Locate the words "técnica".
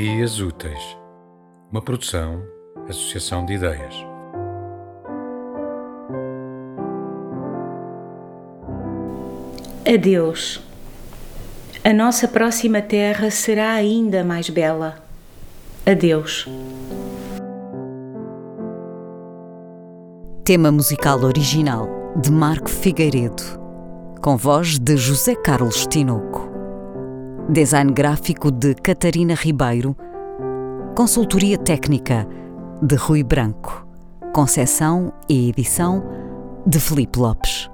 31.56-32.28